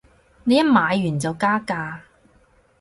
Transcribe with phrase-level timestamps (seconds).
[0.45, 1.99] 你一買完就加價